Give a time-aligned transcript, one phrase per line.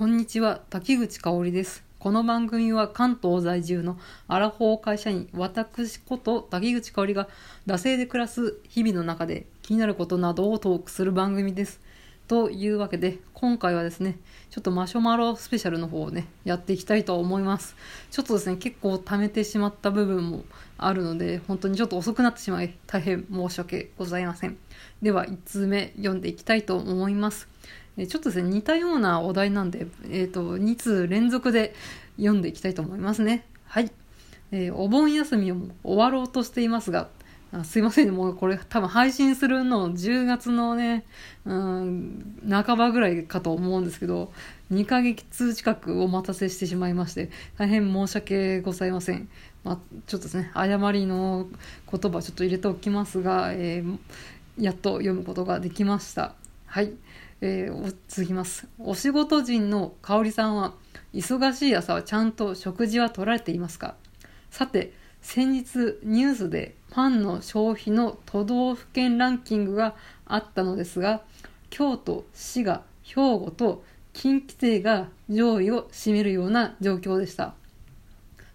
[0.00, 1.84] こんにちは、滝口香織です。
[1.98, 7.28] この番組は関東在住のアラフォー会社員、私こと滝口香織が、
[7.66, 11.82] 惰性で暮らす日々の中で気になることなどをトークする番組です。
[12.28, 14.16] というわけで、今回はですね、
[14.48, 17.76] ちょっとマシュマロスペシャルの方をね、やっていきたいと思います。
[18.10, 20.44] ちょっとですね、結構溜めてしまった部分も
[20.78, 24.56] あるので、本当にちょっと遅くなってしまい、大変申し訳ございません。
[25.02, 27.48] では、1通目読んでいきたいと思います。
[27.96, 31.74] ちょっとですね、似たようなお題なんで、えっ、と、2通連続で
[32.16, 33.44] 読んでいきたいと思いますね。
[33.66, 33.90] はい。
[34.52, 37.08] えーお盆休みを終わろうとしていますが、
[37.52, 41.04] あすいませんね、もうこれ多分配信するの10月のね、
[41.44, 44.32] うん、半ばぐらいかと思うんですけど、
[44.72, 49.28] 2ヶ月近くお待たせしてしまいまして、大変申し訳ございません。
[49.64, 51.48] まあ、ちょっとですね、誤りの
[51.90, 53.98] 言葉ちょっと入れておきますが、えー
[54.60, 56.34] やっと読むことができました。
[56.66, 56.92] はい。
[57.42, 58.68] えーお続きます。
[58.78, 60.74] お仕事人の香織さんは、
[61.14, 63.94] 忙しい朝はちゃんと食事は取られていますか？
[64.50, 71.22] さて、先日ニュースでパンの消費の都道府県ランキングがあったのですが、
[71.70, 77.54] 京都、滋賀、兵庫と近畿勢が上位を占めるような状況でした。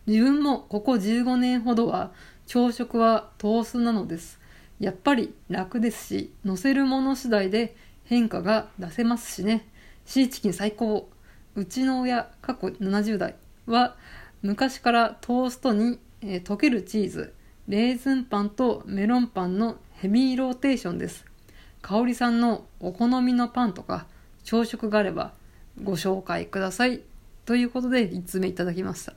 [0.06, 2.12] 自分もここ15年ほどは
[2.46, 4.40] 朝食はトースなのです。
[4.80, 7.76] やっぱり楽ですし、乗せるもの次第で
[8.06, 9.68] 変化が出せますしね。
[10.06, 11.10] シーチキン最高。
[11.56, 13.96] うちの親、過去70代は
[14.42, 17.34] 昔からトーストに、えー溶けるチーズ、
[17.68, 21.26] レーズンパンとメロンパンのヘビーローテーションです。
[21.82, 24.08] 香織さんのお好みのパンとか
[24.44, 25.34] 朝食があれば
[25.84, 27.02] ご紹介ください。
[27.46, 29.14] ということで1通目いただきました。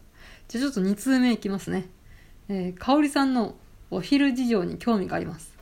[0.48, 1.88] じゃあちょっと2通目いきますね。
[2.48, 3.56] えー、香織さんの
[3.90, 5.56] お昼事情に興味があります。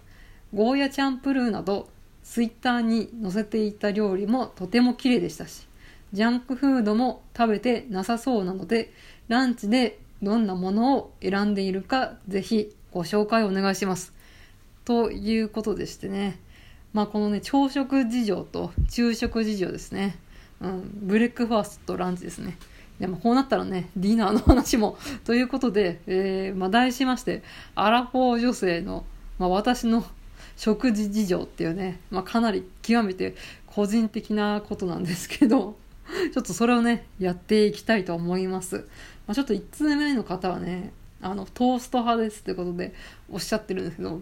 [0.55, 1.89] ゴーヤチャンプルーなど
[2.29, 5.67] ツイッターに載せていた料理もとても綺麗でしたし、
[6.13, 8.93] ジャンクフードも食べてなさそうなので、
[9.29, 14.13] ランチでどんなものを選んでいるか、ぜひご紹介お願いします。
[14.85, 16.39] ということでしてね。
[16.93, 20.17] まあこのね、朝食事情と昼食事情ですね。
[20.61, 22.59] うん、ブレックファーストとランチですね。
[22.99, 24.99] でもこうなったらね、ディナーの話も。
[25.25, 27.43] ということで、えー、まあ題しまして、
[27.75, 29.05] アラフォー女性の、
[29.39, 30.05] まあ私の
[30.57, 33.35] 食事事情っていうね、まあかなり極めて
[33.67, 35.77] 個人的なことなんですけど、
[36.33, 38.87] ちょっとそれをね、やっていきたいと思います。
[39.27, 42.95] まあ、ちょっと1通目の方はね、あの、トースト派ですってことで
[43.31, 44.21] おっしゃってるんですけど、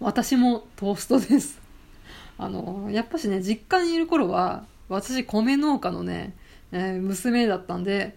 [0.00, 1.60] 私もトーストです。
[2.38, 6.34] あの、やっぱしね、実家にいる頃は、私米農家のね、
[6.72, 8.16] えー娘だったんで、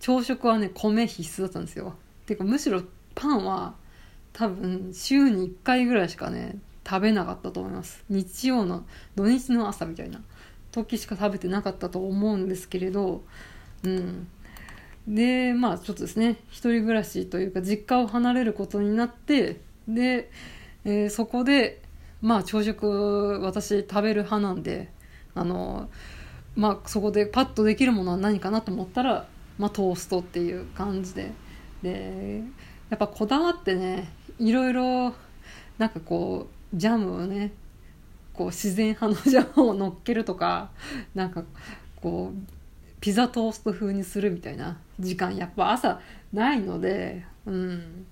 [0.00, 1.94] 朝食はね、米必須だったんですよ。
[2.26, 2.82] てか、むしろ
[3.14, 3.74] パンは、
[4.34, 8.04] 多分、週に1回ぐらいしかね、食べなかったと思います。
[8.10, 8.84] 日曜の、
[9.14, 10.20] 土日の朝みたいな
[10.72, 13.24] 時しか食べてなかったと思うんですけれど、
[13.84, 14.26] うん。
[15.06, 20.30] で、まあちょっとですね、一人暮らしというか実家を離れることになって、で、
[20.84, 21.80] えーそこで、
[22.20, 24.90] まあ朝食私食べる派なんで、
[25.36, 25.88] あの、
[26.56, 29.28] まあそこでパッとできるものは何かなと思ったら、
[29.58, 31.32] まあトーストっていう感じで。
[31.82, 32.42] で、
[32.90, 34.08] やっぱこだわってね、
[34.38, 35.14] いろいろ、
[35.78, 37.52] なんかこう、ジャムをね、
[38.32, 40.70] こう自然派のジャムを乗っけるとか、
[41.14, 41.44] なんか
[41.96, 42.54] こう、
[43.00, 46.00] ピザトースト風にするみたいな時間やっぱ朝
[46.32, 48.06] ないので、うん、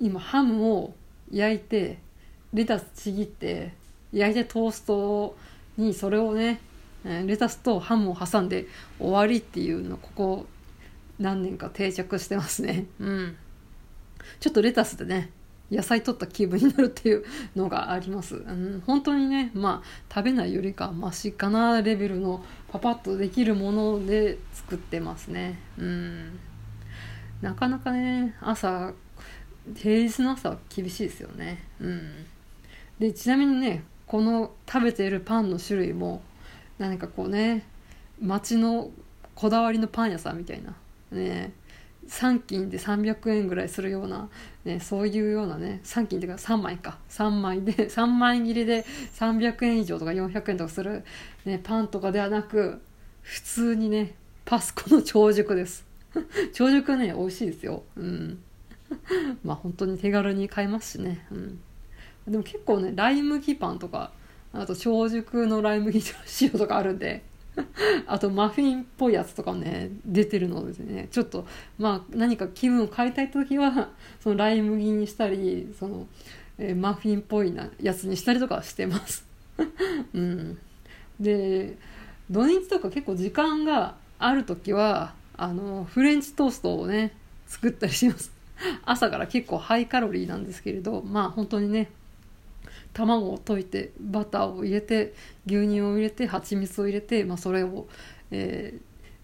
[0.00, 0.94] 今ハムを
[1.30, 1.98] 焼いて
[2.52, 3.74] レタスちぎって
[4.12, 5.36] 焼いてトースト
[5.76, 6.60] にそれをね
[7.04, 8.66] レタスとハムを挟んで
[8.98, 10.46] 終わりっていうのここ
[11.20, 12.86] 何年か定着してますね。
[12.98, 13.36] うん。
[14.40, 15.30] ちょっとレタスでね
[15.70, 17.24] 野菜取った気分になるっていう
[17.54, 22.42] のがあります、うん、本当にねまあ食べないよりかマシかなレベルの
[22.72, 25.58] パパッとできるもので作ってますね。
[25.78, 26.38] うん。
[27.40, 28.92] なかなかね朝
[29.76, 31.64] 平日の朝は厳しいですよね。
[31.80, 32.26] うん。
[32.98, 36.22] でちなみにねこの食べているパンの種類も
[36.78, 37.64] 何かこうね
[38.20, 38.90] 町の
[39.34, 40.74] こだわりのパン屋さんみたいな。
[41.10, 41.52] ね。
[42.08, 44.28] 3斤で300円ぐらいするような、
[44.64, 46.98] ね、そういうようなね3斤っていうか3枚か。
[47.10, 48.84] 3枚で 3枚切りで
[49.14, 51.04] 300円以上とか400円とかする、
[51.44, 52.80] ね、パンとかではなく
[53.22, 54.14] 普通にね
[54.44, 55.86] パスコの長熟です。
[56.52, 57.82] 長熟ね美味しいですよ。
[57.96, 58.38] うん。
[59.44, 61.60] まあ本当に手軽に買えますしね、うん、
[62.26, 64.12] でも結構ねライ麦パンとか
[64.52, 66.02] あと長熟のライ麦
[66.40, 67.22] 塩とかあるんで
[68.06, 71.08] あとマフィンっぽいやつとかもね出てるのですね。
[71.10, 71.46] ちょっと
[71.78, 73.90] まあ何か気分を変えたい時は
[74.20, 76.06] そのライ麦にしたりその、
[76.58, 79.24] えーマフィンっぽいなやつにしたりとかしてます。
[80.14, 80.58] うん、
[81.20, 81.76] で
[82.30, 87.12] 土日とか結構時間がある時はあのフレンチトーストをね
[87.46, 88.32] 作ったりします。
[88.84, 91.90] 朝から結構ハイカロリーなんですけれどまあ本当にね
[92.98, 95.14] 卵を溶いてバターを入れて
[95.46, 97.86] 牛乳を入れて蜂蜜を入れて、まあ、それを、
[98.32, 98.80] えー、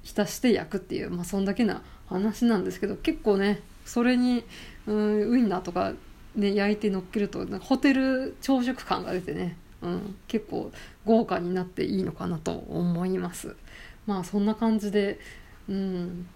[0.07, 4.45] 浸して焼くっていう、まあ、そんだけな話なんですけど結構ねそれに
[4.87, 5.93] うんウインナーとか、
[6.37, 10.71] ね、焼いて乗っけるとホテル朝食感が出てね、うん、結構
[11.05, 13.57] 豪華になっていいのかなと思います。
[14.07, 15.19] まあそんな感じで、
[15.69, 16.29] うん、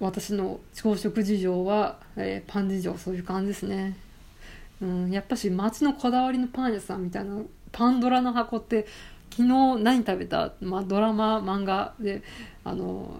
[0.00, 3.96] 私の朝食事情は、えー、パン事情そういう感じですね。
[4.80, 7.40] うん、やっぱし街のこだわりのパン屋さんみたいな
[7.72, 8.86] パンドラの箱って
[9.30, 12.22] 昨日何食べた、まあ、ドラマ漫画で
[12.64, 13.18] あの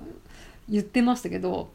[0.69, 1.71] 言ってましたけど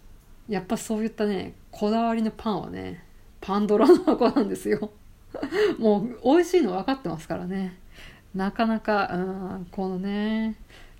[0.47, 3.03] やっぱそういったねこだわりのパンはね
[3.39, 4.91] パンドラの箱なんですよ。
[5.79, 7.77] もう美味しいの分かってますからね。
[8.35, 9.17] なかなか、う
[9.61, 10.55] ん、このね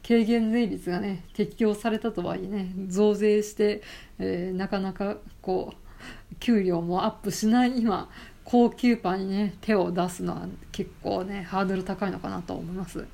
[0.05, 3.81] 軽減税率がね適用されたとはいえね増税して、
[4.19, 8.09] えー、なかなかこう給料もアップしない今
[8.43, 13.05] 高級パンにね手を出すのは結構ねハードル高いのかなと思います。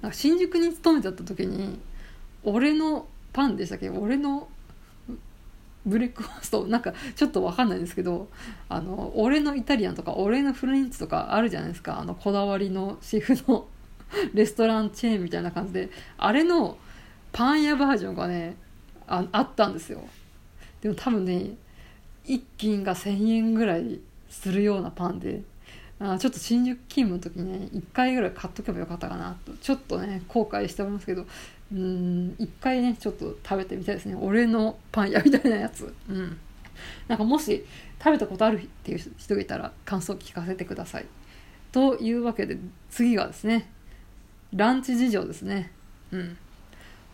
[0.00, 1.78] なんか新宿に勤めてた時に
[2.42, 3.88] 俺のパンでしたっけ？
[3.90, 4.48] 俺の
[5.86, 6.66] ブレックファースト？
[6.66, 8.28] なんかちょっと分かんないんですけど
[8.68, 11.98] あの俺のイタリアンとか俺のフレンチとかあるじゃないですか。
[11.98, 13.66] あのこだわりのシェフの
[14.34, 15.90] レストランチェーンみたいな感じで。
[16.18, 16.76] あれの
[17.32, 18.56] パン屋バージョンがね
[19.06, 20.02] ああったんですよ。
[20.82, 21.52] でも多分ね
[22.26, 25.42] 1斤が1,000円ぐらいするようなパンで
[26.00, 29.52] あちょっと新宿勤務の時にね1回ぐらい買っとけばよかったかなと。
[29.60, 31.26] ちょっとね後悔しておりますけど
[31.72, 34.16] うん1回ねちょっと食べてみたいですね。
[34.20, 35.94] 俺のパン屋みたいなやつ。
[36.08, 36.36] うん。
[37.06, 37.64] なんかもし
[38.02, 41.06] 食べたことあるっていう人がいたら感想聞かせてください。
[41.70, 42.58] というわけで
[42.90, 43.70] 次がですね
[44.52, 45.70] ランチ事情ですね。
[46.10, 46.36] うん。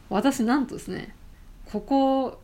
[0.09, 1.15] 私なんとですね
[1.67, 2.41] ここ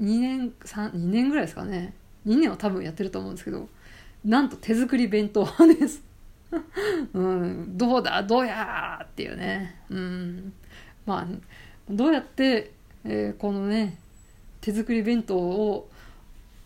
[0.00, 1.92] 2年3 2年ぐらいですかね
[2.28, 3.68] 2年は多分やってると思うんですけど
[4.24, 6.02] なんと手作り弁当派です。
[7.12, 8.22] うん、どうだ？
[8.22, 10.52] どうやっていうね、うん、
[11.06, 11.26] まあ
[11.90, 12.72] どうやって、
[13.04, 13.98] えー、このね
[14.60, 15.88] 手作り弁当を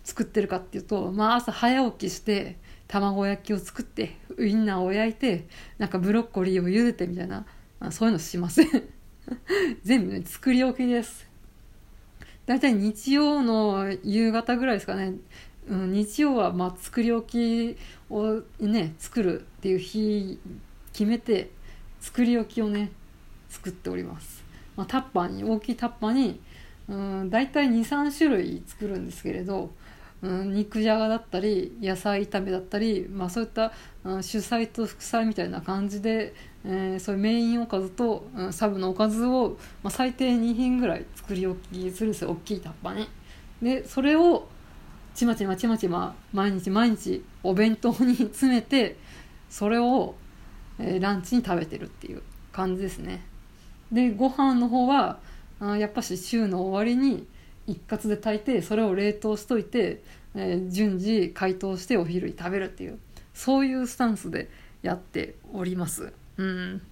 [0.05, 2.57] 作ってるかっていうと、まあ、朝早起きして
[2.89, 5.47] 卵焼きを作ってウインナーを焼いて
[5.79, 7.47] なんかブロッコリーを茹でてみたいな、
[7.91, 8.69] そういうのしません。
[9.83, 11.29] 全部ね作り置きです。
[12.47, 15.15] 大体日曜の夕方ぐらいですかね。
[15.69, 17.79] うん、日曜はまあ作り置き
[18.11, 20.39] をね作るっていう日
[20.93, 21.51] 決めて
[22.01, 22.91] 作り置きをね
[23.49, 24.43] 作っております、
[24.77, 26.41] まあ、タッパーに大きいタッパーに
[26.89, 29.71] うん大体23種類作るんですけれど、
[30.23, 33.73] うん、肉じゃがだったり野菜炒めだったり、まあ、そういった、
[34.05, 43.09] うん、主菜と副菜みたいな感じで、えー、そういうメインおかずと、うん、サブのおかずを、まあ、最低2品ぐらい作り置きするんですよ大きいタッパーに。
[43.63, 44.49] でそれを
[45.15, 48.97] ちまちまちまちま毎日毎日お弁当に詰めて
[49.51, 50.15] それを、
[50.79, 52.23] えー、ランチに食べてるっていう
[52.53, 53.23] 感じですね。
[53.91, 55.19] でご飯の方は
[55.61, 57.27] あやっぱし週の終わりに
[57.67, 60.03] 一括で炊いてそれを冷凍しといて、
[60.35, 62.99] えー、順次解凍してお昼に食べるっていう
[63.35, 64.51] そういうスタンスで
[64.83, 66.13] やっております。
[66.39, 66.83] うん。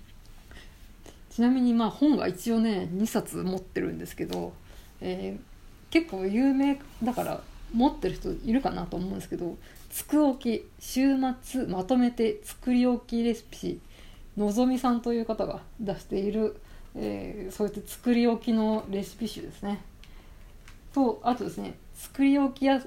[1.30, 4.52] ちなみにまあ本が一応ね2冊持ってるんですけど、
[5.00, 7.40] えー、結構有名だから
[7.72, 9.56] 持ってる人いるかなと思うんですけど
[9.90, 13.80] つくおき週末まとめて作り置きレシピ
[14.36, 16.56] のぞみさんという方が出している、
[16.94, 19.82] えー、そうやって作り置きのレシピ集ですね。
[20.92, 22.82] とあとですね作り置きや、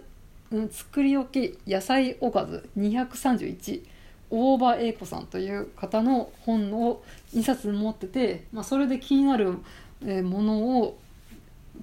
[0.51, 3.83] うん、作り置き野菜おかず231
[4.29, 7.03] 大場英子さんという方の本を
[7.35, 9.59] 2冊持ってて、まあ、それで気になる
[10.01, 10.97] ものを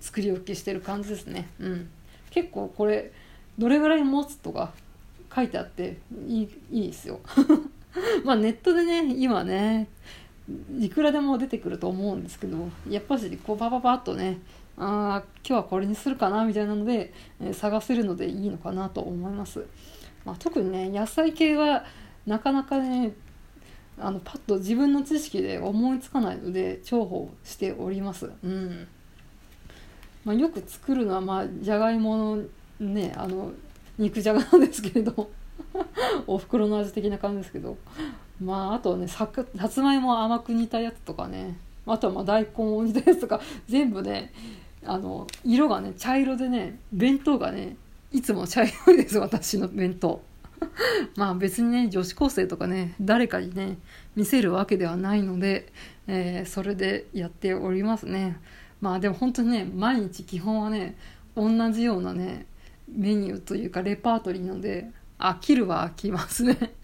[0.00, 1.48] 作り置きしてる感じですね。
[1.60, 1.88] うん。
[2.30, 3.12] 結構これ
[3.58, 4.72] どれぐらい持つとか
[5.34, 7.20] 書いてあっていいいいですよ。
[8.24, 9.88] まあネットでね今ね
[10.78, 14.38] いくらでも出てくると思うんですけどやっぱしこうパパパッとね
[14.76, 19.66] あ今日はこれにするかなみたいなので、え、探せるのでいいのかなと思います、
[20.24, 21.84] まあ、特にね野菜系は
[22.26, 23.12] なかなかね
[23.98, 28.30] あのパッと自分の知識で思いつかないので重宝しております。
[28.42, 28.88] うん。
[30.24, 32.42] まあ、よく作るのはまあじゃがいもの
[32.80, 33.52] ねあの
[33.98, 35.30] 肉じゃがなんですけれど
[36.26, 37.76] おふくろの味的な感じですけど
[38.40, 44.32] まああとねささつまいも甘く煮たやつとかねあとはまあ大根を煮たやつとか全部ね
[44.84, 47.76] あの色がね茶色でね弁当がね
[48.12, 50.22] いつも茶色いです私の弁当。
[51.16, 53.78] まあ別にね女子高生とかね誰かにね
[54.14, 55.72] 見せるわけではないので、
[56.06, 58.38] えー、それでやっておりますね。
[58.80, 60.96] まあでも本当にね毎日基本はね
[61.36, 62.46] 同じようなね
[62.88, 66.74] メニューというかレパートリーなので飽きるは飽きますね。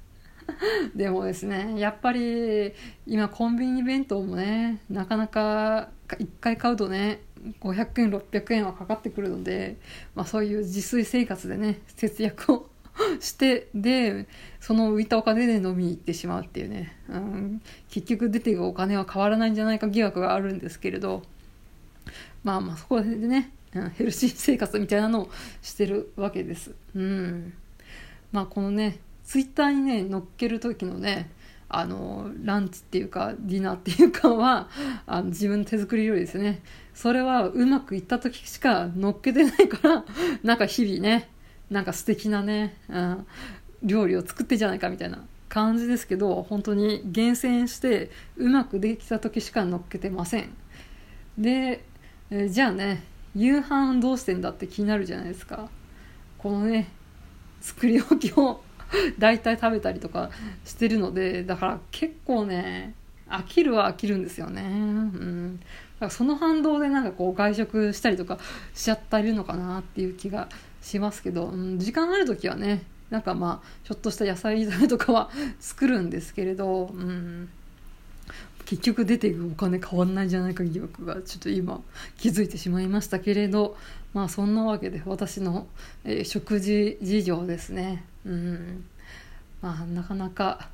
[0.94, 2.72] でもですねやっぱり
[3.06, 7.20] 今コンビニ弁当もねなかなか1回買うとね
[7.60, 9.76] 500円600円はかかってくるので、
[10.14, 12.70] まあ、そういう自炊生活でね節約を
[13.20, 14.26] してで
[14.60, 21.22] その浮いたお金で飲みに行ってしまうっていうね、うん、結局出ていくお金は変わらないんじゃないか疑惑があるんですけれど。
[22.46, 25.30] まあまあそこでね、うん、ヘルシー生活みたいなのを
[25.62, 26.70] してるわけです。
[26.94, 27.52] うん。
[28.30, 31.28] まあこのねツイッターにね載っける時のね
[31.68, 34.68] あのランチっていうかディナーっていうかは
[35.06, 36.62] あの自分の手作り料理ですね。
[36.94, 40.04] それはうまくいった時しか載っけてないから
[40.44, 41.28] なんか日々ね
[41.68, 43.26] なんか素敵なね、うん、
[43.82, 50.50] 料理を作ってじゃないかみたいな感じですけど本当に厳選してうまくできた時しか載っけてません。
[51.38, 51.84] で、
[52.30, 53.04] えじゃあね
[53.34, 55.68] 夕飯どうしてんだって気になるじゃないですか。
[56.38, 56.88] このね
[57.60, 58.60] 作り置きを
[59.18, 60.30] 大体食べたりとか
[60.64, 62.94] してるのでだから結構ね
[63.28, 64.62] 飽きるは飽きるんですよね。
[64.62, 65.66] うん、だか
[66.06, 68.38] らその反動でなんかこう外食したりとか
[68.74, 70.48] しちゃってるのかなっていう気が
[70.80, 77.48] しますけど、うん、時間ある時はねなんかまあちょっとした野菜炒めとかは作るんですけれど、うん、
[78.66, 81.80] 結局出ていくお金変わんないんじゃないか疑惑がちょっと今
[82.18, 83.76] 気づいてしまいましたけれど
[84.12, 85.66] まあそんなわけで私の、
[86.04, 88.04] えー、食事事情ですね。
[88.24, 88.84] うん。
[89.62, 90.68] まあなかなか、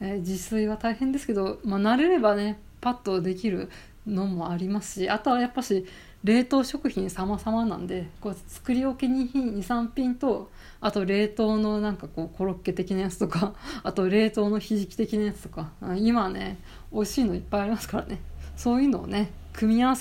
[0.00, 3.70] えー、自炊は大変ですけど、まあ、慣れればねパッとできる
[4.06, 5.86] のもありますしあとはやっぱし
[6.24, 16.58] 冷凍食品様々なんでこう作り置きに23品とあと冷凍のなんかこうコロッケ的なやつとか あと冷凍のひじき的なやつとか今ね
[16.92, 18.20] 美味しいのいっぱいありますからね。
[18.56, 20.00] そういうのをね組み合わせ